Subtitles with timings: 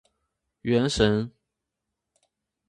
[0.65, 1.29] 原神